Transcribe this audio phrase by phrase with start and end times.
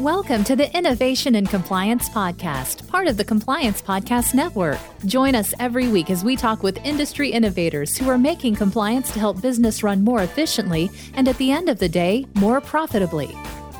[0.00, 4.80] Welcome to the Innovation and Compliance Podcast, part of the Compliance Podcast Network.
[5.06, 9.20] Join us every week as we talk with industry innovators who are making compliance to
[9.20, 13.36] help business run more efficiently and at the end of the day, more profitably.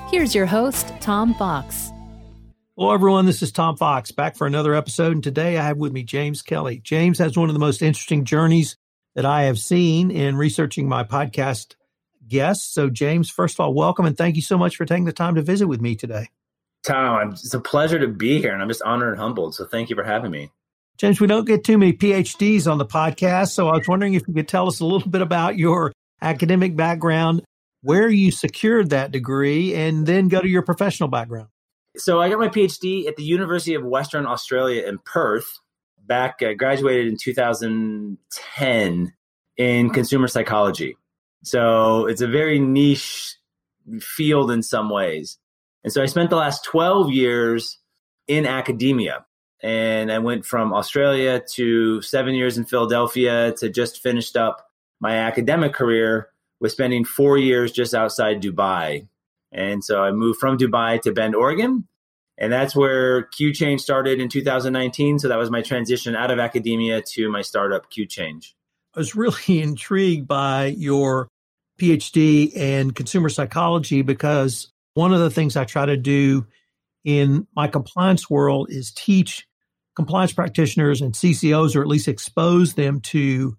[0.08, 1.90] Here's your host, Tom Fox.
[2.76, 3.26] Hello, everyone.
[3.26, 5.14] This is Tom Fox back for another episode.
[5.14, 6.78] And today I have with me James Kelly.
[6.78, 8.76] James has one of the most interesting journeys
[9.16, 11.74] that I have seen in researching my podcast
[12.28, 12.72] guests.
[12.72, 15.34] So, James, first of all, welcome and thank you so much for taking the time
[15.34, 16.28] to visit with me today.
[16.86, 19.54] Tom, it's a pleasure to be here, and I'm just honored and humbled.
[19.54, 20.50] So, thank you for having me.
[20.98, 24.28] James, we don't get too many PhDs on the podcast, so I was wondering if
[24.28, 27.42] you could tell us a little bit about your academic background,
[27.82, 31.48] where you secured that degree, and then go to your professional background.
[31.96, 35.58] So, I got my PhD at the University of Western Australia in Perth.
[36.06, 39.12] Back, I graduated in 2010
[39.56, 40.96] in consumer psychology.
[41.44, 43.36] So it's a very niche
[44.00, 45.38] field in some ways.
[45.82, 47.78] And so I spent the last 12 years
[48.26, 49.26] in academia.
[49.62, 54.66] And I went from Australia to seven years in Philadelphia to just finished up
[55.00, 56.28] my academic career
[56.60, 59.06] with spending four years just outside Dubai.
[59.52, 61.86] And so I moved from Dubai to Bend, Oregon.
[62.36, 65.18] And that's where Q Change started in 2019.
[65.18, 68.56] So that was my transition out of academia to my startup, Q Change.
[68.94, 71.28] I was really intrigued by your
[71.78, 76.46] PhD in consumer psychology because one of the things I try to do
[77.04, 79.46] in my compliance world is teach
[79.96, 83.56] compliance practitioners and CCOs, or at least expose them to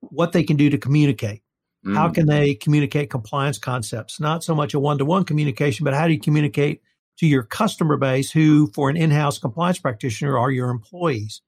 [0.00, 1.42] what they can do to communicate.
[1.86, 1.94] Mm.
[1.94, 4.20] How can they communicate compliance concepts?
[4.20, 6.82] Not so much a one to one communication, but how do you communicate
[7.18, 11.42] to your customer base, who, for an in house compliance practitioner, are your employees?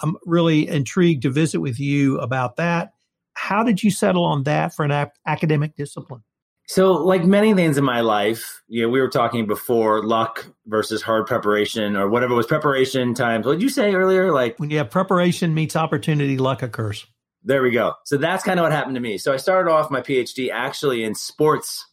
[0.00, 2.92] I'm really intrigued to visit with you about that
[3.34, 6.22] how did you settle on that for an ap- academic discipline?
[6.66, 11.02] So, like many things in my life, you know, we were talking before luck versus
[11.02, 13.44] hard preparation or whatever was preparation times.
[13.44, 14.32] What did you say earlier?
[14.32, 17.06] Like when you have preparation meets opportunity, luck occurs.
[17.42, 17.94] There we go.
[18.04, 19.18] So that's kind of what happened to me.
[19.18, 21.86] So I started off my PhD actually in sports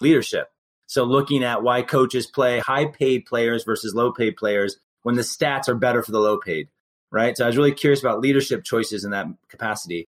[0.00, 0.48] leadership.
[0.86, 5.22] So looking at why coaches play high paid players versus low paid players when the
[5.22, 6.68] stats are better for the low paid,
[7.12, 7.36] right?
[7.36, 10.08] So I was really curious about leadership choices in that capacity.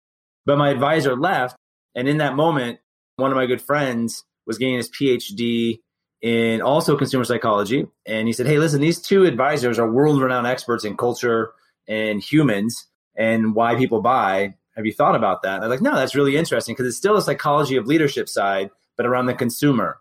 [0.46, 1.56] But my advisor left.
[1.94, 2.80] And in that moment,
[3.16, 5.80] one of my good friends was getting his PhD
[6.20, 7.86] in also consumer psychology.
[8.06, 11.52] And he said, Hey, listen, these two advisors are world renowned experts in culture
[11.86, 14.54] and humans and why people buy.
[14.76, 15.56] Have you thought about that?
[15.56, 18.70] And I'm like, no, that's really interesting because it's still a psychology of leadership side,
[18.96, 19.98] but around the consumer.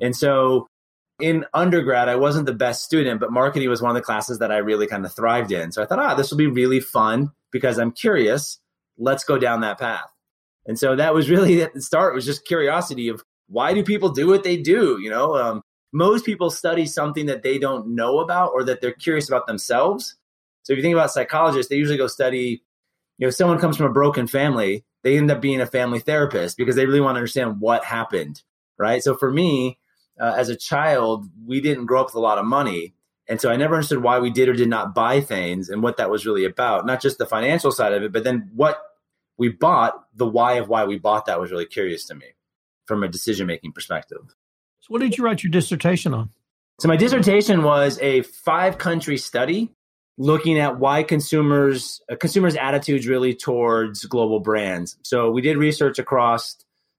[0.00, 0.66] And so
[1.20, 4.50] in undergrad, I wasn't the best student, but marketing was one of the classes that
[4.50, 5.72] I really kind of thrived in.
[5.72, 8.58] So I thought, ah, this will be really fun because I'm curious
[9.02, 10.10] let's go down that path.
[10.66, 14.08] And so that was really at the start was just curiosity of why do people
[14.08, 14.98] do what they do?
[15.00, 18.92] You know, um, most people study something that they don't know about or that they're
[18.92, 20.16] curious about themselves.
[20.62, 22.62] So if you think about psychologists, they usually go study,
[23.18, 25.98] you know, if someone comes from a broken family, they end up being a family
[25.98, 28.42] therapist because they really want to understand what happened,
[28.78, 29.02] right?
[29.02, 29.78] So for me,
[30.20, 32.94] uh, as a child, we didn't grow up with a lot of money.
[33.28, 35.96] And so I never understood why we did or did not buy things and what
[35.96, 36.86] that was really about.
[36.86, 38.80] Not just the financial side of it, but then what
[39.42, 42.26] we bought, the why of why we bought that was really curious to me
[42.86, 44.22] from a decision making perspective.
[44.78, 46.30] So, what did you write your dissertation on?
[46.80, 49.68] So, my dissertation was a five country study
[50.16, 54.96] looking at why consumers uh, consumers attitudes really towards global brands.
[55.02, 56.56] So, we did research across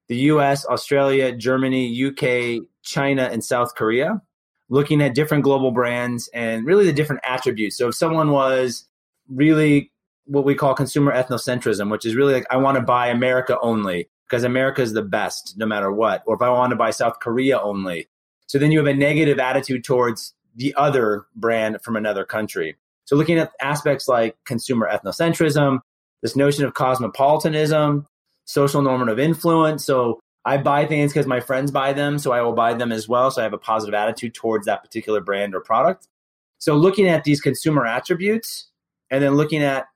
[0.10, 4.22] the US, Australia, Germany, UK, China, and South Korea
[4.68, 7.78] looking at different global brands and really the different attributes.
[7.78, 8.86] So if someone was
[9.30, 9.93] really
[10.26, 14.10] what we call consumer ethnocentrism, which is really like, I want to buy America only
[14.28, 17.20] because America is the best no matter what, or if I want to buy South
[17.20, 18.08] Korea only.
[18.48, 22.76] So then you have a negative attitude towards the other brand from another country.
[23.06, 25.80] So looking at aspects like consumer ethnocentrism,
[26.22, 28.06] this notion of cosmopolitanism,
[28.46, 29.86] social normative influence.
[29.86, 33.08] So I buy things because my friends buy them, so I will buy them as
[33.08, 33.32] well.
[33.32, 36.08] So I have a positive attitude towards that particular brand or product.
[36.60, 38.70] So looking at these consumer attributes
[39.10, 39.88] and then looking at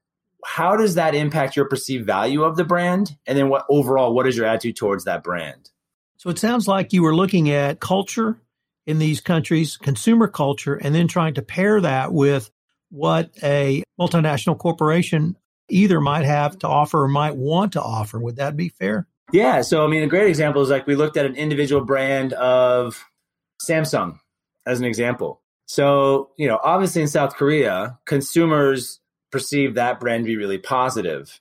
[0.45, 4.27] how does that impact your perceived value of the brand and then what overall what
[4.27, 5.69] is your attitude towards that brand?
[6.17, 8.39] So it sounds like you were looking at culture
[8.85, 12.49] in these countries, consumer culture, and then trying to pair that with
[12.89, 15.35] what a multinational corporation
[15.69, 18.17] either might have to offer or might want to offer.
[18.17, 19.07] Would that be fair?
[19.33, 19.61] Yeah.
[19.61, 23.03] So, I mean, a great example is like we looked at an individual brand of
[23.61, 24.19] Samsung
[24.65, 25.41] as an example.
[25.65, 29.01] So, you know, obviously in South Korea, consumers
[29.31, 31.39] perceive that brand to be really positive,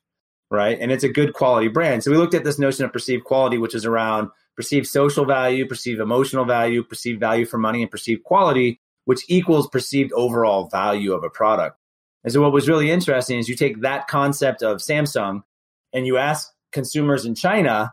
[0.50, 0.78] right?
[0.80, 2.02] And it's a good quality brand.
[2.02, 5.66] So we looked at this notion of perceived quality, which is around perceived social value,
[5.66, 11.12] perceived emotional value, perceived value for money, and perceived quality, which equals perceived overall value
[11.12, 11.78] of a product.
[12.24, 15.42] And so, what was really interesting is you take that concept of Samsung
[15.92, 17.92] and you ask consumers in China,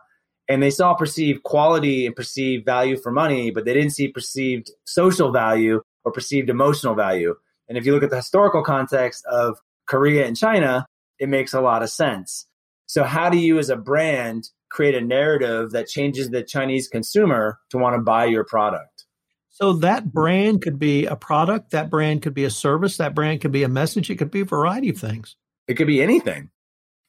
[0.50, 4.72] and they saw perceived quality and perceived value for money, but they didn't see perceived
[4.86, 7.36] social value or perceived emotional value.
[7.70, 9.60] And if you look at the historical context of
[9.94, 10.88] Korea and China,
[11.20, 12.48] it makes a lot of sense.
[12.88, 17.60] So, how do you, as a brand, create a narrative that changes the Chinese consumer
[17.70, 19.06] to want to buy your product?
[19.50, 23.42] So, that brand could be a product, that brand could be a service, that brand
[23.42, 25.36] could be a message, it could be a variety of things.
[25.68, 26.50] It could be anything.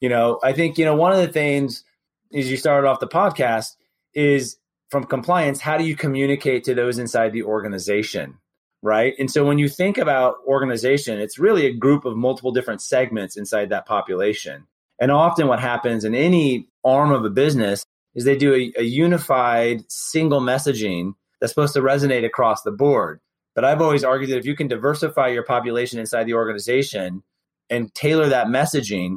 [0.00, 1.84] You know, I think, you know, one of the things
[2.34, 3.68] as you started off the podcast
[4.12, 4.58] is
[4.90, 8.40] from compliance, how do you communicate to those inside the organization?
[8.84, 9.14] Right?
[9.18, 13.34] And so when you think about organization, it's really a group of multiple different segments
[13.34, 14.66] inside that population.
[15.00, 18.84] And often what happens in any arm of a business is they do a, a
[18.84, 23.20] unified single messaging that's supposed to resonate across the board.
[23.54, 27.22] But I've always argued that if you can diversify your population inside the organization
[27.70, 29.16] and tailor that messaging,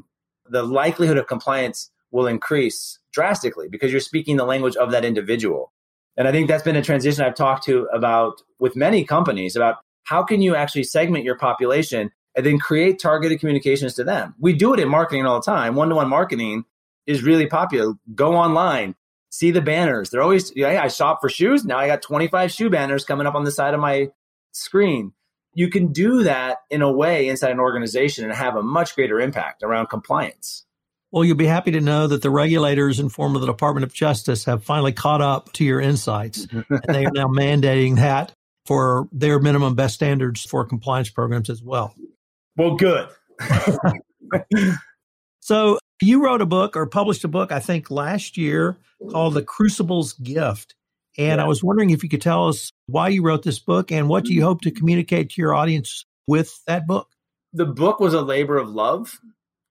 [0.49, 5.73] the likelihood of compliance will increase drastically because you're speaking the language of that individual.
[6.17, 9.77] And I think that's been a transition I've talked to about with many companies about
[10.03, 14.35] how can you actually segment your population and then create targeted communications to them.
[14.39, 15.75] We do it in marketing all the time.
[15.75, 16.65] One to one marketing
[17.05, 17.93] is really popular.
[18.13, 18.95] Go online,
[19.29, 20.09] see the banners.
[20.09, 21.65] They're always, yeah, I shop for shoes.
[21.65, 24.09] Now I got 25 shoe banners coming up on the side of my
[24.51, 25.13] screen.
[25.55, 29.19] You can do that in a way inside an organization and have a much greater
[29.19, 30.66] impact around compliance.
[31.11, 33.93] Well, you'll be happy to know that the regulators in form of the Department of
[33.93, 36.47] Justice have finally caught up to your insights.
[36.51, 38.33] and they are now mandating that
[38.65, 41.95] for their minimum best standards for compliance programs as well.
[42.57, 43.07] Well, good.
[45.39, 48.77] so you wrote a book or published a book, I think last year
[49.09, 50.75] called The Crucible's Gift.
[51.17, 51.43] And yeah.
[51.43, 54.25] I was wondering if you could tell us why you wrote this book and what
[54.25, 57.07] do you hope to communicate to your audience with that book?
[57.53, 59.19] The book was a labor of love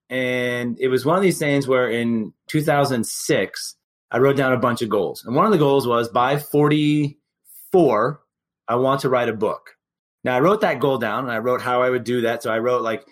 [0.09, 3.75] and it was one of these things where in 2006,
[4.09, 5.25] I wrote down a bunch of goals.
[5.25, 8.21] And one of the goals was by 44,
[8.67, 9.75] I want to write a book.
[10.23, 12.43] Now, I wrote that goal down and I wrote how I would do that.
[12.43, 13.05] So I wrote like,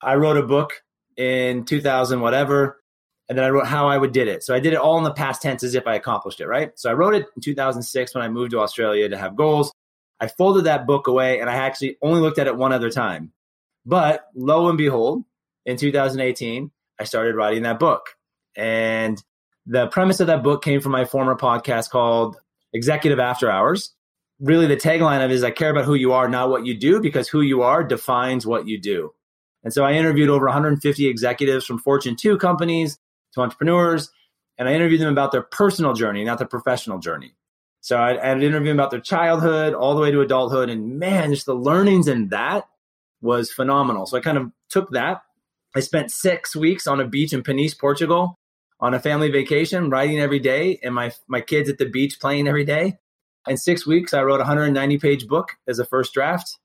[0.00, 0.82] I wrote a book
[1.16, 2.80] in 2000, whatever.
[3.28, 4.44] And then I wrote how I would did it.
[4.44, 6.70] So I did it all in the past tense as if I accomplished it, right?
[6.76, 9.72] So I wrote it in 2006 when I moved to Australia to have goals.
[10.20, 13.32] I folded that book away and I actually only looked at it one other time.
[13.84, 15.24] But lo and behold,
[15.66, 18.14] in 2018, I started writing that book.
[18.56, 19.22] And
[19.66, 22.38] the premise of that book came from my former podcast called
[22.72, 23.92] Executive After Hours.
[24.40, 26.74] Really, the tagline of it is I care about who you are, not what you
[26.74, 29.12] do, because who you are defines what you do.
[29.64, 32.98] And so I interviewed over 150 executives from Fortune 2 companies
[33.34, 34.10] to entrepreneurs,
[34.56, 37.34] and I interviewed them about their personal journey, not their professional journey.
[37.80, 40.70] So I, interviewed them about their childhood all the way to adulthood.
[40.70, 42.68] And man, just the learnings in that
[43.20, 44.06] was phenomenal.
[44.06, 45.22] So I kind of took that
[45.76, 48.38] I spent six weeks on a beach in Peniche, Portugal,
[48.80, 52.48] on a family vacation, riding every day, and my my kids at the beach playing
[52.48, 52.96] every day.
[53.46, 56.58] In six weeks, I wrote a 190 page book as a first draft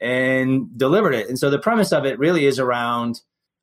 [0.00, 1.28] and delivered it.
[1.28, 3.20] And so the premise of it really is around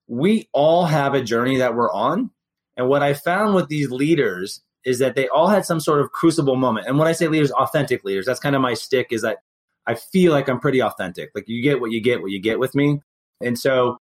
[0.07, 2.29] we all have a journey that we're on.
[2.77, 6.11] And what I found with these leaders is that they all had some sort of
[6.11, 6.85] crucible moment.
[6.87, 9.39] And when I say leaders, authentic leaders, that's kind of my stick is that
[9.87, 11.31] I feel like I'm pretty authentic.
[11.33, 13.01] Like you get what you get, what you get with me.
[13.41, 13.97] And so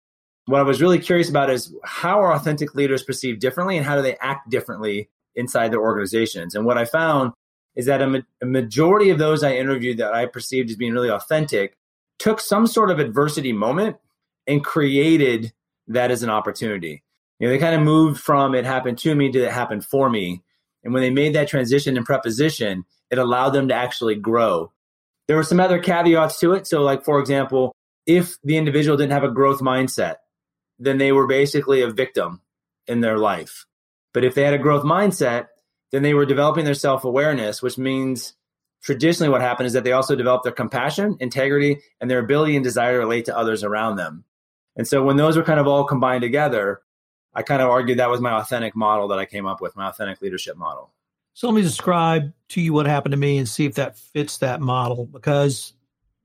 [0.50, 3.96] what I was really curious about is how are authentic leaders perceived differently and how
[3.96, 6.56] do they act differently inside their organizations?
[6.56, 7.34] And what I found
[7.76, 10.94] is that a, ma- a majority of those I interviewed that I perceived as being
[10.94, 11.78] really authentic
[12.18, 13.98] took some sort of adversity moment
[14.48, 15.54] and created
[15.88, 17.04] that as an opportunity.
[17.40, 20.10] You know, they kind of moved from it happened to me to it happened for
[20.10, 20.42] me.
[20.84, 24.72] And when they made that transition in preposition, it allowed them to actually grow.
[25.28, 26.66] There were some other caveats to it.
[26.66, 27.72] So, like, for example,
[28.08, 30.16] if the individual didn't have a growth mindset,
[30.80, 32.42] then they were basically a victim
[32.88, 33.66] in their life.
[34.14, 35.48] But if they had a growth mindset,
[35.92, 38.34] then they were developing their self awareness, which means
[38.82, 42.64] traditionally what happened is that they also developed their compassion, integrity, and their ability and
[42.64, 44.24] desire to relate to others around them.
[44.76, 46.82] And so when those were kind of all combined together,
[47.34, 49.90] I kind of argued that was my authentic model that I came up with, my
[49.90, 50.94] authentic leadership model.
[51.34, 54.38] So let me describe to you what happened to me and see if that fits
[54.38, 55.06] that model.
[55.06, 55.74] Because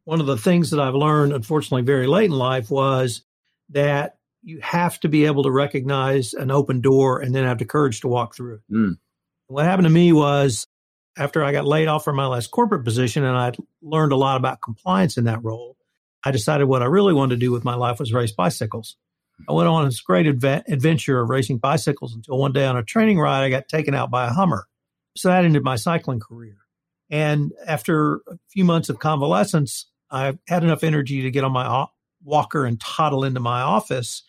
[0.04, 3.22] one of the things that I've learned, unfortunately, very late in life was
[3.70, 7.64] that you have to be able to recognize an open door and then have the
[7.64, 8.60] courage to walk through it.
[8.70, 8.98] Mm.
[9.46, 10.66] What happened to me was
[11.16, 14.36] after I got laid off from my last corporate position and I learned a lot
[14.36, 15.76] about compliance in that role,
[16.24, 18.96] I decided what I really wanted to do with my life was race bicycles.
[19.48, 22.82] I went on this great adve- adventure of racing bicycles until one day on a
[22.82, 24.66] training ride, I got taken out by a Hummer.
[25.16, 26.56] So that ended my cycling career.
[27.10, 31.86] And after a few months of convalescence, I had enough energy to get on my
[32.22, 34.22] walker and toddle into my office,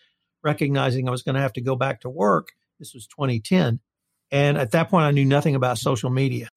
[0.46, 2.52] recognizing I was going to have to go back to work.
[2.78, 3.80] This was 2010.
[4.30, 6.48] And at that point, I knew nothing about social media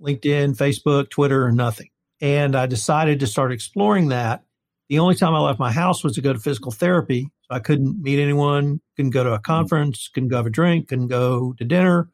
[0.00, 1.88] LinkedIn, Facebook, Twitter, or nothing.
[2.20, 4.44] And I decided to start exploring that.
[4.88, 7.30] The only time I left my house was to go to physical therapy.
[7.42, 10.88] So I couldn't meet anyone, couldn't go to a conference, couldn't go have a drink,
[10.88, 12.10] couldn't go to dinner.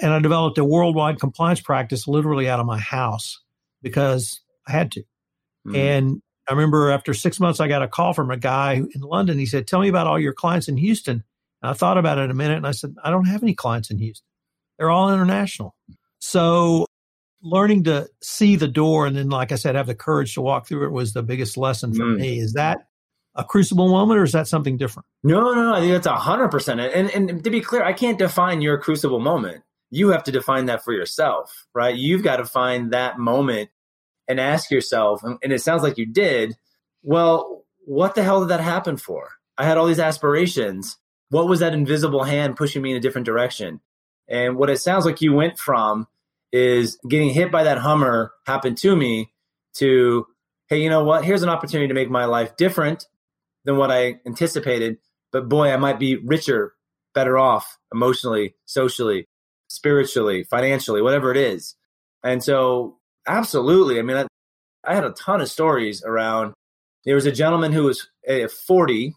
[0.00, 3.40] And I developed a worldwide compliance practice literally out of my house
[3.82, 5.00] because I had to.
[5.00, 5.76] Mm-hmm.
[5.76, 9.38] And I remember after six months, I got a call from a guy in London.
[9.38, 11.22] He said, Tell me about all your clients in Houston.
[11.62, 13.90] And I thought about it a minute and I said, I don't have any clients
[13.90, 14.26] in Houston.
[14.78, 15.74] They're all international.
[16.20, 16.86] So
[17.42, 20.66] learning to see the door and then, like I said, have the courage to walk
[20.66, 22.18] through it was the biggest lesson for mm.
[22.18, 22.38] me.
[22.38, 22.88] Is that
[23.34, 25.06] a crucible moment or is that something different?
[25.22, 26.80] No, no, I think that's a hundred percent.
[26.80, 29.62] And and to be clear, I can't define your crucible moment.
[29.90, 31.94] You have to define that for yourself, right?
[31.94, 33.70] You've got to find that moment
[34.28, 36.56] and ask yourself, and it sounds like you did,
[37.02, 39.30] well, what the hell did that happen for?
[39.56, 40.98] I had all these aspirations.
[41.30, 43.80] What was that invisible hand pushing me in a different direction?
[44.28, 46.06] And what it sounds like you went from
[46.52, 49.32] is getting hit by that Hummer happened to me
[49.74, 50.26] to,
[50.68, 51.24] hey, you know what?
[51.24, 53.06] Here's an opportunity to make my life different
[53.64, 54.98] than what I anticipated.
[55.32, 56.74] But boy, I might be richer,
[57.14, 59.28] better off emotionally, socially,
[59.68, 61.74] spiritually, financially, whatever it is.
[62.22, 62.97] And so,
[63.28, 63.98] absolutely.
[63.98, 64.26] I mean, I,
[64.84, 66.54] I had a ton of stories around.
[67.04, 69.14] There was a gentleman who was uh, 40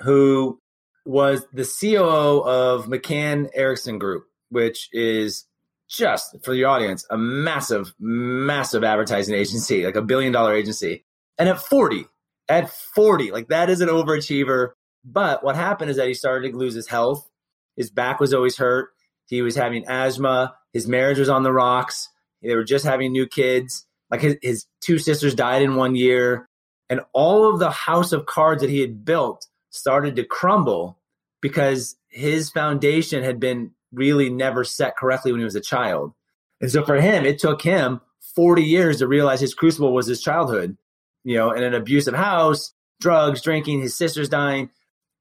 [0.00, 0.58] who
[1.04, 5.46] was the COO of McCann Erickson Group, which is
[5.88, 11.04] just for the audience a massive, massive advertising agency, like a billion dollar agency.
[11.38, 12.06] And at 40,
[12.48, 14.70] at 40, like that is an overachiever.
[15.04, 17.28] But what happened is that he started to lose his health.
[17.76, 18.90] His back was always hurt.
[19.26, 20.54] He was having asthma.
[20.72, 22.08] His marriage was on the rocks.
[22.44, 23.86] They were just having new kids.
[24.10, 26.48] Like his, his two sisters died in one year.
[26.90, 30.98] And all of the house of cards that he had built started to crumble
[31.40, 36.12] because his foundation had been really never set correctly when he was a child.
[36.60, 38.00] And so for him, it took him
[38.34, 40.76] 40 years to realize his crucible was his childhood,
[41.24, 44.70] you know, in an abusive house, drugs, drinking, his sister's dying.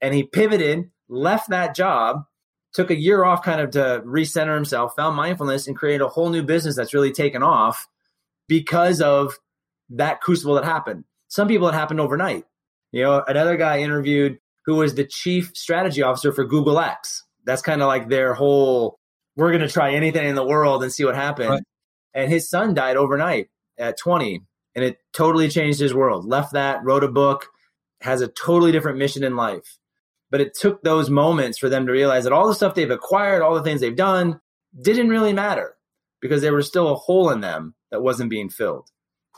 [0.01, 2.24] And he pivoted, left that job,
[2.74, 6.30] took a year off kind of to recenter himself, found mindfulness, and created a whole
[6.30, 7.88] new business that's really taken off
[8.48, 9.38] because of
[9.89, 11.03] that crucible that happened.
[11.27, 12.46] Some people it happened overnight.
[12.92, 17.24] You know, another guy interviewed who was the chief strategy officer for Google X.
[17.46, 19.00] That's kind of like their whole
[19.36, 21.50] we're going to try anything in the world and see what happens.
[21.50, 21.63] Right.
[22.13, 23.50] And his son died overnight
[23.80, 24.42] at 20
[24.75, 26.25] and it totally changed his world.
[26.25, 27.48] Left that, wrote a book,
[28.01, 29.77] has a totally different mission in life.
[30.33, 33.41] But it took those moments for them to realize that all the stuff they've acquired,
[33.41, 34.41] all the things they've done
[34.81, 35.75] didn't really matter
[36.19, 38.89] because there was still a hole in them that wasn't being filled.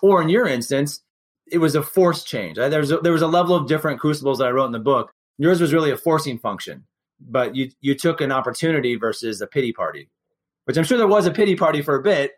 [0.02, 1.02] Or in your instance,
[1.46, 2.56] it was a force change.
[2.56, 4.80] There was a, there was a level of different crucibles that I wrote in the
[4.80, 5.12] book.
[5.38, 6.86] Yours was really a forcing function
[7.20, 10.10] but you you took an opportunity versus a pity party,
[10.66, 12.34] which I'm sure there was a pity party for a bit,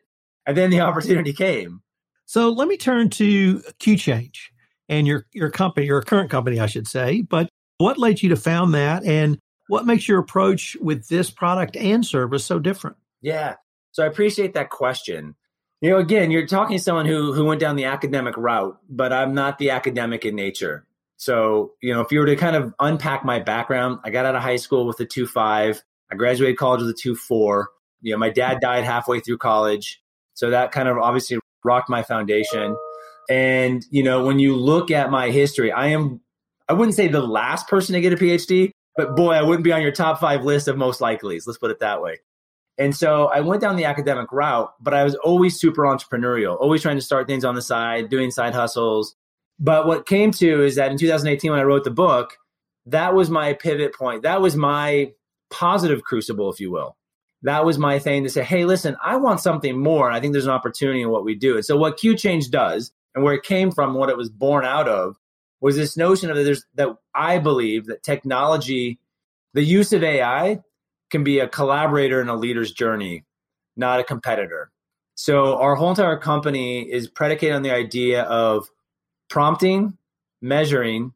[0.46, 1.82] and then the opportunity came.
[2.26, 4.52] So let me turn to Q Change
[4.90, 7.22] and your your company, your current company, I should say.
[7.22, 11.76] But what led you to found that, and what makes your approach with this product
[11.76, 12.98] and service so different?
[13.22, 13.56] Yeah,
[13.92, 15.36] so I appreciate that question.
[15.82, 19.14] You know, again, you're talking to someone who who went down the academic route, but
[19.14, 20.88] I'm not the academic in nature.
[21.18, 24.36] So, you know, if you were to kind of unpack my background, I got out
[24.36, 25.82] of high school with a 2.5.
[26.12, 27.66] I graduated college with a 2.4.
[28.02, 28.60] You know, my dad mm-hmm.
[28.60, 30.02] died halfway through college.
[30.36, 32.78] So that kind of obviously rocked my foundation.
[33.30, 36.22] And, you know, when you look at my history, I am,
[36.70, 39.72] I wouldn't say the last person to get a PhD, but boy, I wouldn't be
[39.72, 41.48] on your top five list of most likelies.
[41.48, 42.20] Let's put it that way.
[42.78, 46.82] And so I went down the academic route, but I was always super entrepreneurial, always
[46.82, 49.16] trying to start things on the side, doing side hustles,
[49.60, 52.38] but what came to is that in 2018, when I wrote the book,
[52.86, 54.24] that was my pivot point.
[54.24, 55.12] That was my
[55.50, 56.96] positive crucible, if you will.
[57.44, 60.08] That was my thing to say, hey, listen, I want something more.
[60.08, 61.56] And I think there's an opportunity in what we do.
[61.56, 64.66] And so, what Q Change does, and where it came from, what it was born
[64.66, 65.18] out of,
[65.62, 69.00] was this notion of that there's that I believe that technology,
[69.54, 70.60] the use of AI,
[71.10, 73.26] can be a collaborator in a leader's journey,
[73.76, 74.72] not a competitor.
[75.16, 78.70] So, our whole entire company is predicated on the idea of
[79.30, 79.98] prompting,
[80.42, 81.14] measuring,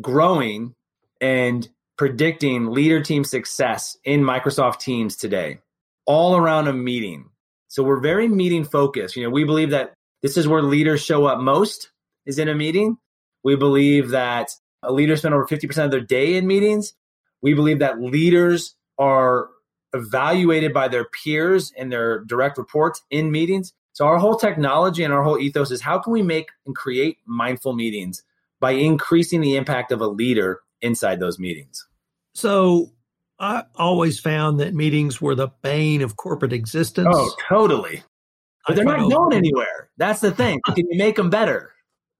[0.00, 0.74] growing,
[1.20, 5.58] and predicting leader team success in Microsoft Teams today,
[6.06, 7.26] all around a meeting.
[7.68, 9.16] So we're very meeting focused.
[9.16, 9.92] You know, we believe that
[10.22, 11.90] this is where leaders show up most
[12.26, 12.96] is in a meeting.
[13.42, 14.50] We believe that
[14.82, 16.94] a leader spend over 50% of their day in meetings.
[17.42, 19.48] We believe that leaders are
[19.92, 23.72] evaluated by their peers and their direct reports in meetings.
[23.92, 27.18] So our whole technology and our whole ethos is how can we make and create
[27.26, 28.22] mindful meetings
[28.60, 31.86] by increasing the impact of a leader inside those meetings.
[32.34, 32.92] So
[33.38, 37.08] I always found that meetings were the bane of corporate existence.
[37.10, 38.02] Oh, totally.
[38.66, 39.90] But they're not going anywhere.
[39.96, 40.60] That's the thing.
[40.66, 41.72] Can you make them better?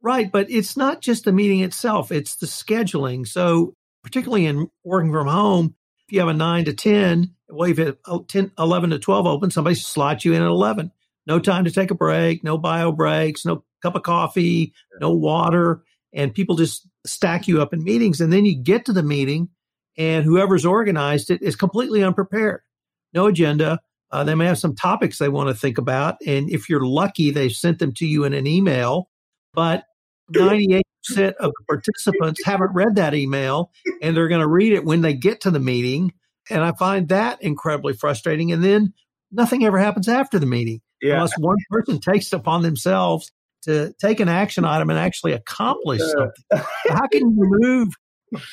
[0.02, 0.30] Right.
[0.30, 3.26] But it's not just the meeting itself, it's the scheduling.
[3.26, 5.74] So, particularly in working from home,
[6.08, 9.26] if you have a nine to 10, well, if you have 10, 11 to 12
[9.26, 10.90] open, somebody slots you in at 11.
[11.26, 15.82] No time to take a break, no bio breaks, no cup of coffee, no water.
[16.12, 18.20] And people just stack you up in meetings.
[18.20, 19.48] And then you get to the meeting,
[19.96, 22.62] and whoever's organized it is completely unprepared.
[23.12, 23.80] No agenda,
[24.10, 26.16] uh, they may have some topics they want to think about.
[26.26, 29.08] And if you're lucky, they've sent them to you in an email.
[29.54, 29.84] But
[30.32, 30.82] 98%
[31.34, 33.70] of participants haven't read that email
[34.02, 36.12] and they're going to read it when they get to the meeting.
[36.48, 38.52] And I find that incredibly frustrating.
[38.52, 38.94] And then
[39.30, 41.14] nothing ever happens after the meeting yeah.
[41.14, 43.30] unless one person takes it upon themselves
[43.62, 46.66] to take an action item and actually accomplish something.
[46.88, 47.94] How can you move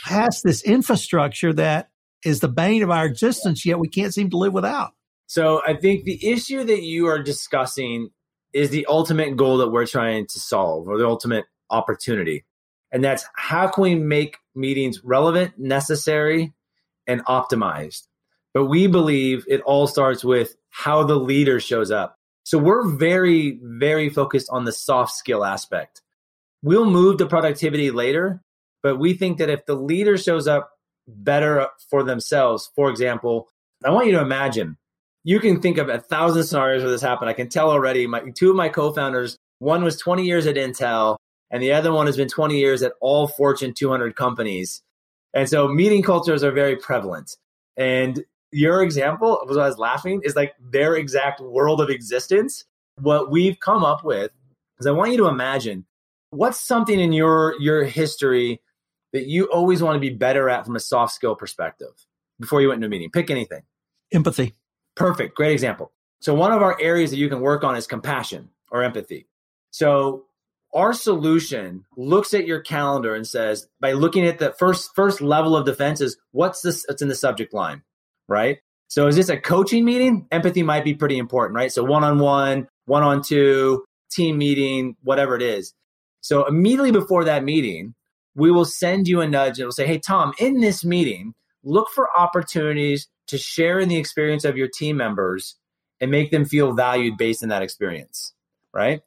[0.05, 1.89] past this infrastructure that
[2.25, 4.91] is the bane of our existence, yet we can't seem to live without?
[5.27, 8.09] So I think the issue that you are discussing
[8.53, 12.45] is the ultimate goal that we're trying to solve or the ultimate opportunity.
[12.91, 16.53] And that's how can we make meetings relevant, necessary,
[17.05, 18.07] and optimized?
[18.53, 22.17] But we believe it all starts with how the leader shows up.
[22.43, 26.01] So we're very, very focused on the soft skill aspect.
[26.63, 28.41] We'll move to productivity later,
[28.81, 30.71] but we think that if the leader shows up
[31.07, 33.49] better for themselves, for example,
[33.83, 34.77] I want you to imagine
[35.23, 37.29] you can think of a thousand scenarios where this happened.
[37.29, 38.07] I can tell already.
[38.07, 41.17] My two of my co-founders, one was 20 years at Intel,
[41.51, 44.81] and the other one has been 20 years at all Fortune 200 companies.
[45.33, 47.37] And so meeting cultures are very prevalent.
[47.75, 52.65] And your example was what I was laughing is like their exact world of existence.
[52.99, 54.31] What we've come up with
[54.79, 55.85] is I want you to imagine
[56.31, 58.61] what's something in your your history
[59.13, 61.91] that you always want to be better at from a soft skill perspective
[62.39, 63.09] before you went into a meeting.
[63.09, 63.63] Pick anything.
[64.11, 64.53] Empathy.
[64.95, 65.35] Perfect.
[65.35, 65.91] Great example.
[66.19, 69.27] So, one of our areas that you can work on is compassion or empathy.
[69.71, 70.25] So,
[70.77, 75.55] our solution looks at your calendar and says, by looking at the first first level
[75.55, 77.81] of defense is what's this what's in the subject line,
[78.27, 78.59] right?
[78.87, 80.27] So is this a coaching meeting?
[80.31, 81.71] Empathy might be pretty important, right?
[81.71, 85.73] So one on one, one on two, team meeting, whatever it is.
[86.21, 87.95] So immediately before that meeting,
[88.35, 91.87] we will send you a nudge and we'll say, Hey, Tom, in this meeting, look
[91.89, 95.55] for opportunities to share in the experience of your team members
[95.99, 98.35] and make them feel valued based on that experience,
[98.75, 99.01] right?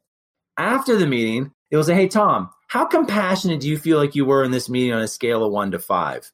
[0.58, 4.24] After the meeting, it will say, Hey, Tom, how compassionate do you feel like you
[4.24, 6.30] were in this meeting on a scale of one to five?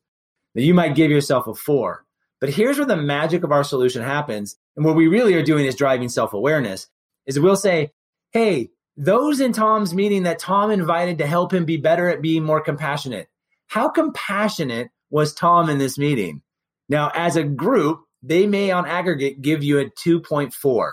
[0.54, 2.04] Now, you might give yourself a four.
[2.40, 4.56] But here's where the magic of our solution happens.
[4.76, 6.88] And what we really are doing is driving self awareness
[7.26, 7.92] is we'll say,
[8.32, 12.44] Hey, those in Tom's meeting that Tom invited to help him be better at being
[12.44, 13.28] more compassionate.
[13.66, 16.42] How compassionate was Tom in this meeting?
[16.88, 20.92] Now, as a group, they may on aggregate give you a 2.4,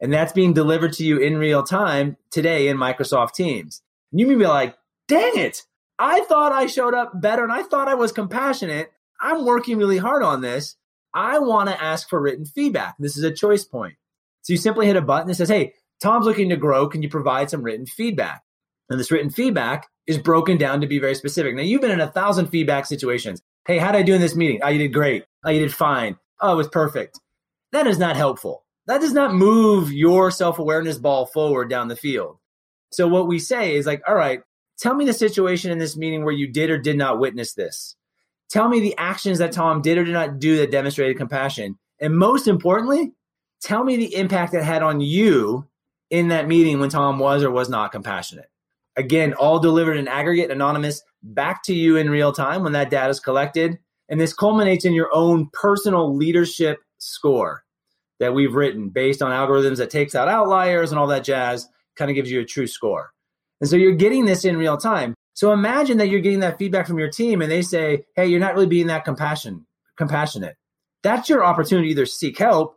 [0.00, 3.82] and that's being delivered to you in real time today in Microsoft Teams.
[4.12, 5.64] You may be like, dang it,
[5.98, 8.92] I thought I showed up better and I thought I was compassionate.
[9.20, 10.76] I'm working really hard on this.
[11.14, 12.94] I want to ask for written feedback.
[12.98, 13.94] This is a choice point.
[14.42, 16.88] So you simply hit a button that says, hey, Tom's looking to grow.
[16.88, 18.42] Can you provide some written feedback?
[18.88, 21.54] And this written feedback is broken down to be very specific.
[21.54, 23.42] Now, you've been in a thousand feedback situations.
[23.66, 24.60] Hey, how did I do in this meeting?
[24.62, 25.24] Oh, you did great.
[25.44, 26.16] Oh, you did fine.
[26.40, 27.18] Oh, it was perfect.
[27.72, 28.64] That is not helpful.
[28.88, 32.38] That does not move your self awareness ball forward down the field.
[32.90, 34.40] So, what we say is like, all right,
[34.78, 37.96] tell me the situation in this meeting where you did or did not witness this.
[38.48, 41.78] Tell me the actions that Tom did or did not do that demonstrated compassion.
[42.00, 43.12] And most importantly,
[43.60, 45.68] tell me the impact it had on you
[46.08, 48.48] in that meeting when Tom was or was not compassionate.
[48.96, 53.10] Again, all delivered in aggregate, anonymous, back to you in real time when that data
[53.10, 53.78] is collected.
[54.08, 57.64] And this culminates in your own personal leadership score
[58.20, 62.10] that we've written based on algorithms that takes out outliers and all that jazz, kind
[62.10, 63.10] of gives you a true score.
[63.60, 65.14] And so you're getting this in real time.
[65.34, 68.40] So imagine that you're getting that feedback from your team and they say, hey, you're
[68.40, 70.56] not really being that compassion, compassionate.
[71.02, 72.74] That's your opportunity to either seek help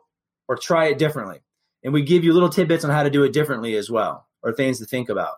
[0.48, 1.40] or try it differently.
[1.84, 4.54] And we give you little tidbits on how to do it differently as well, or
[4.54, 5.36] things to think about.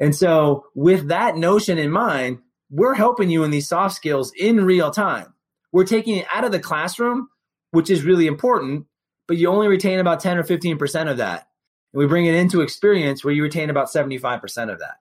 [0.00, 2.38] And so, with that notion in mind,
[2.70, 5.34] we're helping you in these soft skills in real time.
[5.72, 7.28] We're taking it out of the classroom,
[7.70, 8.86] which is really important,
[9.32, 11.46] but you only retain about 10 or 15% of that.
[11.94, 14.96] And we bring it into experience where you retain about 75% of that.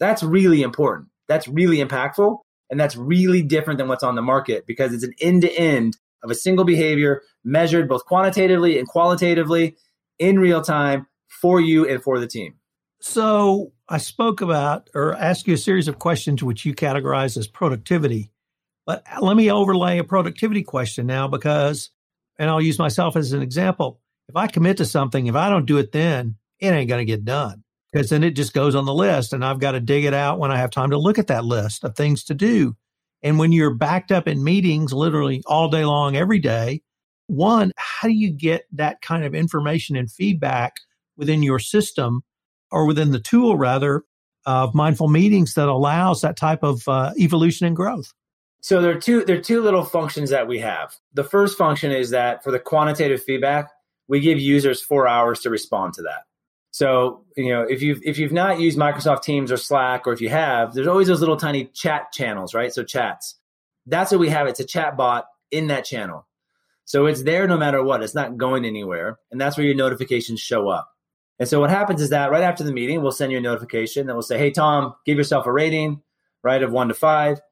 [0.00, 1.08] That's really important.
[1.28, 2.38] That's really impactful.
[2.70, 5.98] And that's really different than what's on the market because it's an end to end
[6.22, 9.76] of a single behavior measured both quantitatively and qualitatively
[10.18, 12.54] in real time for you and for the team.
[13.02, 17.48] So I spoke about or asked you a series of questions which you categorize as
[17.48, 18.30] productivity.
[18.86, 21.90] But let me overlay a productivity question now because,
[22.38, 24.00] and I'll use myself as an example.
[24.28, 27.10] If I commit to something, if I don't do it then, it ain't going to
[27.10, 30.04] get done because then it just goes on the list and I've got to dig
[30.04, 32.76] it out when I have time to look at that list of things to do.
[33.22, 36.82] And when you're backed up in meetings literally all day long, every day,
[37.26, 40.74] one, how do you get that kind of information and feedback
[41.16, 42.22] within your system
[42.70, 44.02] or within the tool rather
[44.44, 48.12] of mindful meetings that allows that type of uh, evolution and growth?
[48.64, 50.96] So there are two there are two little functions that we have.
[51.12, 53.70] The first function is that for the quantitative feedback,
[54.08, 56.22] we give users 4 hours to respond to that.
[56.70, 60.22] So, you know, if you've if you've not used Microsoft Teams or Slack, or if
[60.22, 62.72] you have, there's always those little tiny chat channels, right?
[62.72, 63.36] So chats.
[63.84, 64.46] That's what we have.
[64.46, 66.26] It's a chat bot in that channel.
[66.86, 68.02] So it's there no matter what.
[68.02, 69.18] It's not going anywhere.
[69.30, 70.88] And that's where your notifications show up.
[71.38, 74.06] And so what happens is that right after the meeting, we'll send you a notification
[74.06, 76.00] that will say, Hey Tom, give yourself a rating,
[76.42, 77.42] right, of one to five.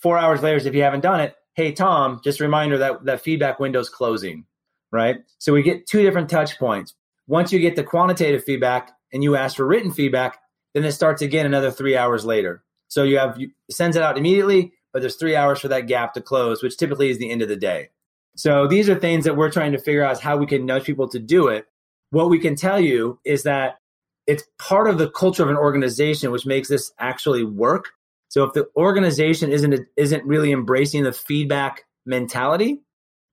[0.00, 3.20] Four hours later, if you haven't done it, hey Tom, just a reminder that that
[3.20, 4.44] feedback window is closing.
[4.90, 5.18] Right.
[5.38, 6.94] So we get two different touch points.
[7.26, 10.38] Once you get the quantitative feedback and you ask for written feedback,
[10.72, 12.62] then it starts again another three hours later.
[12.88, 16.14] So you have you sends it out immediately, but there's three hours for that gap
[16.14, 17.90] to close, which typically is the end of the day.
[18.36, 21.08] So these are things that we're trying to figure out how we can nudge people
[21.08, 21.66] to do it.
[22.10, 23.78] What we can tell you is that
[24.26, 27.90] it's part of the culture of an organization which makes this actually work.
[28.28, 32.82] So if the organization isn't isn't really embracing the feedback mentality,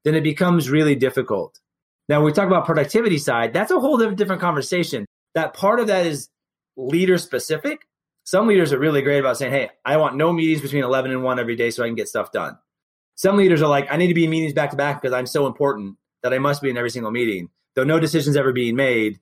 [0.03, 1.59] then it becomes really difficult.
[2.07, 5.05] Now, when we talk about productivity side, that's a whole different conversation.
[5.33, 6.29] That part of that is
[6.77, 7.87] leader specific.
[8.23, 11.23] Some leaders are really great about saying, Hey, I want no meetings between 11 and
[11.23, 12.57] 1 every day so I can get stuff done.
[13.15, 15.25] Some leaders are like, I need to be in meetings back to back because I'm
[15.25, 18.75] so important that I must be in every single meeting, though no decisions ever being
[18.75, 19.19] made,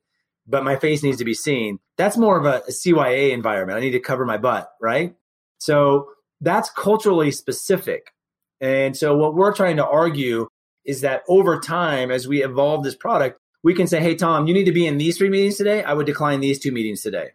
[0.48, 1.80] but my face needs to be seen.
[1.98, 3.78] That's more of a, a CYA environment.
[3.78, 5.16] I need to cover my butt, right?
[5.64, 6.10] So
[6.42, 8.12] that's culturally specific.
[8.60, 10.48] And so what we're trying to argue
[10.84, 14.54] is that over time, as we evolve this product, we can say, hey, Tom, you
[14.54, 15.82] need to be in these three meetings today.
[15.82, 17.30] I would decline these two meetings today.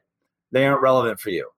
[0.53, 1.49] They aren't relevant for you.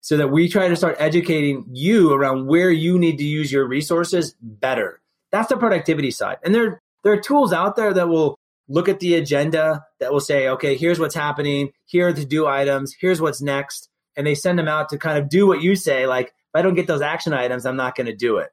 [0.00, 3.68] So that we try to start educating you around where you need to use your
[3.68, 5.00] resources better.
[5.30, 6.38] That's the productivity side.
[6.44, 8.36] And there, there are tools out there that will
[8.68, 11.70] look at the agenda that will say, okay, here's what's happening.
[11.84, 12.96] Here are the do items.
[13.00, 13.88] Here's what's next.
[14.16, 16.06] And they send them out to kind of do what you say.
[16.06, 18.48] Like, if I don't get those action items, I'm not going to do it.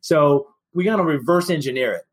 [0.00, 2.04] So we got to reverse engineer it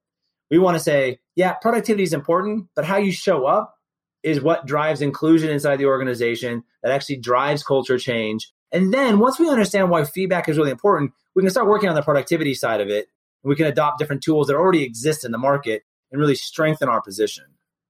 [0.49, 3.75] we want to say, yeah, productivity is important, but how you show up
[4.23, 8.51] is what drives inclusion inside the organization, that actually drives culture change.
[8.71, 11.95] And then once we understand why feedback is really important, we can start working on
[11.95, 13.07] the productivity side of it.
[13.43, 17.01] We can adopt different tools that already exist in the market and really strengthen our
[17.01, 17.45] position.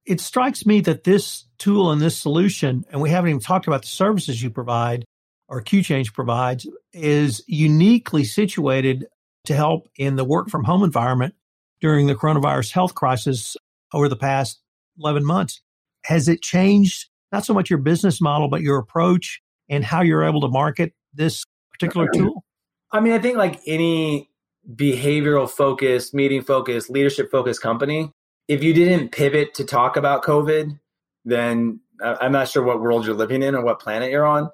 [0.10, 3.84] It strikes me that this tool and this solution, and we haven't even talked about
[3.84, 5.06] the services you provide
[5.48, 9.06] or QChange provides, is uniquely situated
[9.46, 11.36] to help in the work from home environment
[11.80, 13.56] during the coronavirus health crisis
[13.94, 14.60] over the past
[15.00, 15.62] 11 months.
[16.06, 20.24] Has it changed not so much your business model, but your approach and how you're
[20.24, 22.46] able to market this particular um, tool?
[22.92, 24.28] I mean, I think like any
[24.68, 28.12] behavioral focused, meeting focused, leadership focused company,
[28.50, 30.78] if you didn't pivot to talk about COVID,
[31.24, 34.50] then uh, I'm not sure what world you're living in or what planet you're on.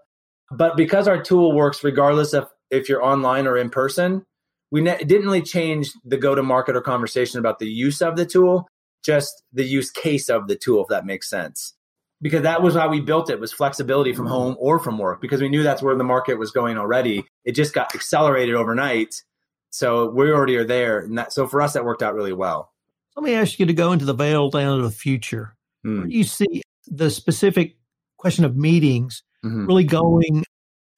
[0.51, 4.25] But because our tool works regardless of if you're online or in person,
[4.69, 8.17] we ne- didn't really change the go to market or conversation about the use of
[8.17, 8.67] the tool,
[9.03, 11.73] just the use case of the tool, if that makes sense.
[12.21, 14.33] Because that was how we built it was flexibility from mm-hmm.
[14.33, 17.25] home or from work because we knew that's where the market was going already.
[17.45, 19.23] It just got accelerated overnight.
[19.69, 20.99] So we already are there.
[20.99, 22.71] And that, so for us, that worked out really well.
[23.15, 25.55] Let me ask you to go into the veil down to the future.
[25.83, 26.09] Hmm.
[26.09, 27.77] you see the specific
[28.17, 29.67] question of meetings mm-hmm.
[29.67, 30.43] really going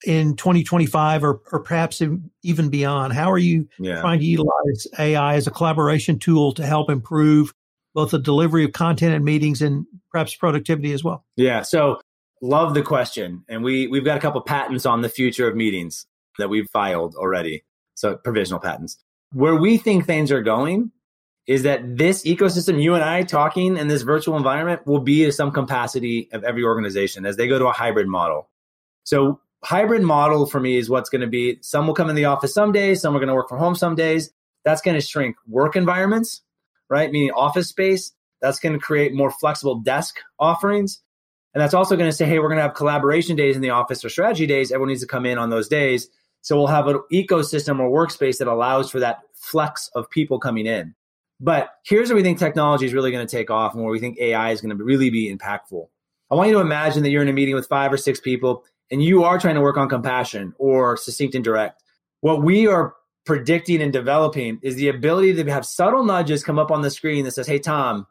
[0.06, 2.02] in 2025 or, or perhaps
[2.42, 3.12] even beyond?
[3.12, 4.00] How are you yeah.
[4.00, 7.52] trying to utilize AI as a collaboration tool to help improve
[7.94, 11.24] both the delivery of content and meetings and perhaps productivity as well?
[11.36, 11.62] Yeah.
[11.62, 12.00] So
[12.40, 13.44] love the question.
[13.48, 16.06] And we, we've got a couple patents on the future of meetings
[16.38, 17.64] that we've filed already.
[17.94, 19.02] So provisional patents.
[19.32, 20.92] Where we think things are going
[21.48, 25.32] is that this ecosystem, you and I talking in this virtual environment, will be to
[25.32, 28.50] some capacity of every organization as they go to a hybrid model.
[29.04, 32.26] So hybrid model for me is what's going to be some will come in the
[32.26, 34.30] office some days, some are going to work from home some days.
[34.64, 36.42] That's going to shrink work environments,
[36.90, 37.10] right?
[37.10, 38.12] Meaning office space.
[38.42, 41.00] That's going to create more flexible desk offerings.
[41.54, 43.70] And that's also going to say, hey, we're going to have collaboration days in the
[43.70, 44.70] office or strategy days.
[44.70, 46.08] Everyone needs to come in on those days.
[46.42, 50.66] So we'll have an ecosystem or workspace that allows for that flex of people coming
[50.66, 50.94] in.
[51.40, 54.00] But here's where we think technology is really going to take off and where we
[54.00, 55.88] think AI is going to really be impactful.
[56.30, 58.64] I want you to imagine that you're in a meeting with five or six people
[58.90, 61.82] and you are trying to work on compassion or succinct and direct.
[62.20, 66.70] What we are predicting and developing is the ability to have subtle nudges come up
[66.70, 68.06] on the screen that says, Hey, Tom,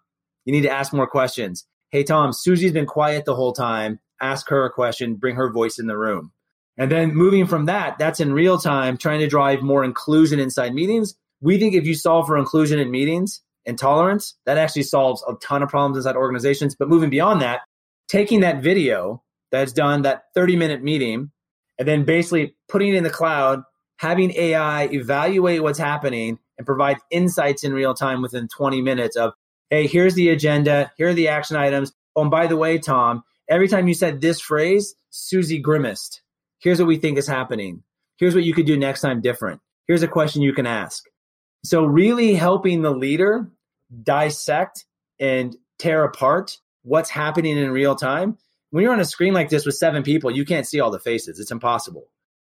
[0.45, 1.65] you need to ask more questions.
[1.89, 3.99] Hey, Tom, Susie's been quiet the whole time.
[4.21, 6.31] Ask her a question, bring her voice in the room.
[6.77, 10.73] And then moving from that, that's in real time, trying to drive more inclusion inside
[10.73, 11.15] meetings.
[11.41, 15.33] We think if you solve for inclusion in meetings and tolerance, that actually solves a
[15.35, 16.75] ton of problems inside organizations.
[16.75, 17.61] But moving beyond that,
[18.07, 21.31] taking that video that's done, that 30 minute meeting,
[21.77, 23.63] and then basically putting it in the cloud,
[23.97, 29.33] having AI evaluate what's happening and provide insights in real time within 20 minutes of,
[29.69, 31.91] hey, here's the agenda, here are the action items.
[32.15, 36.21] Oh, and by the way, Tom, every time you said this phrase, Susie grimaced.
[36.59, 37.83] Here's what we think is happening.
[38.17, 39.61] Here's what you could do next time different.
[39.87, 41.03] Here's a question you can ask.
[41.67, 43.51] So, really helping the leader
[44.03, 44.85] dissect
[45.19, 48.37] and tear apart what's happening in real time.
[48.69, 50.99] When you're on a screen like this with seven people, you can't see all the
[50.99, 51.39] faces.
[51.41, 52.07] It's impossible.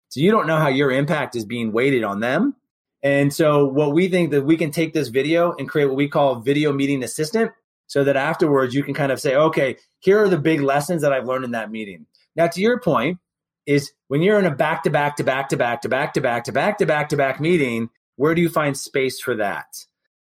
[0.08, 2.56] So, you don't know how your impact is being weighted on them.
[3.04, 6.08] And so, what we think that we can take this video and create what we
[6.08, 7.52] call video meeting assistant
[7.86, 11.12] so that afterwards you can kind of say, okay, here are the big lessons that
[11.12, 12.06] I've learned in that meeting.
[12.34, 13.18] Now, to your point,
[13.64, 16.20] is when you're in a back to back to back to back to back to
[16.20, 19.66] back to back to back to back meeting, where do you find space for that?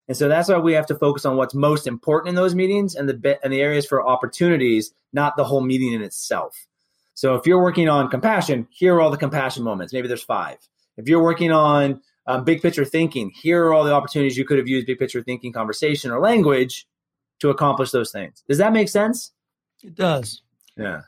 [0.08, 2.94] And so that's why we have to focus on what's most important in those meetings
[2.94, 6.66] and the and the areas for opportunities, not the whole meeting in itself.
[7.14, 9.92] So if you're working on compassion, here are all the compassion moments.
[9.92, 10.58] Maybe there's five.
[10.96, 14.58] If you're working on um, big picture thinking, here are all the opportunities you could
[14.58, 16.86] have used big picture thinking, conversation, or language
[17.40, 18.42] to accomplish those things.
[18.48, 19.32] Does that make sense?
[19.82, 20.42] It does.
[20.76, 21.02] Yeah.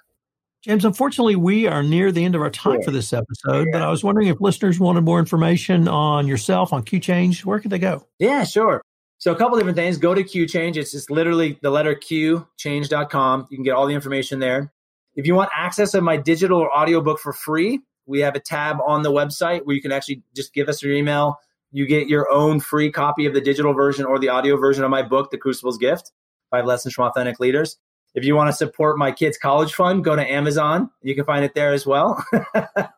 [0.65, 3.91] James, unfortunately, we are near the end of our time for this episode, but I
[3.91, 7.79] was wondering if listeners wanted more information on yourself, on Q Change, where could they
[7.79, 8.07] go?
[8.19, 8.81] Yeah, sure.
[9.19, 9.99] So a couple different things.
[9.99, 10.79] Go to Q Change.
[10.79, 13.47] It's just literally the letter Q, change.com.
[13.51, 14.73] You can get all the information there.
[15.17, 18.79] If you want access to my digital or audiobook for free, we have a tab
[18.87, 21.37] on the website where you can actually just give us your email.
[21.73, 24.91] You get your own free copy of the digital version or the audio version of
[24.91, 26.11] my book, The Crucible's Gift
[26.51, 27.77] Five Lessons from Authentic Leaders.
[28.15, 30.91] If you want to support my kids' college fund, go to Amazon.
[31.03, 32.25] You can find it there as well.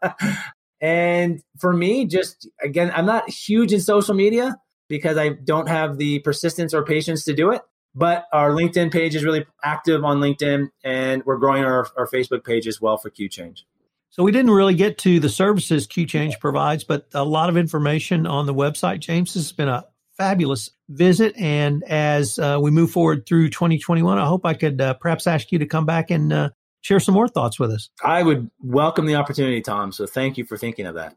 [0.80, 4.56] and for me, just again, I'm not huge in social media
[4.88, 7.62] because I don't have the persistence or patience to do it.
[7.94, 12.44] But our LinkedIn page is really active on LinkedIn, and we're growing our, our Facebook
[12.44, 13.64] page as well for Q Change.
[14.10, 17.56] So we didn't really get to the services Q Change provides, but a lot of
[17.56, 18.98] information on the website.
[19.00, 21.36] James, this has been a fabulous visit.
[21.36, 25.52] And as uh, we move forward through 2021, I hope I could uh, perhaps ask
[25.52, 26.50] you to come back and uh,
[26.80, 27.90] share some more thoughts with us.
[28.02, 29.92] I would welcome the opportunity, Tom.
[29.92, 31.16] So thank you for thinking of that.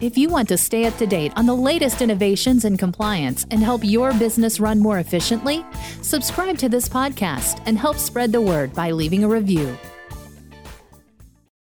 [0.00, 3.62] If you want to stay up to date on the latest innovations in compliance and
[3.62, 5.64] help your business run more efficiently,
[6.00, 9.78] subscribe to this podcast and help spread the word by leaving a review.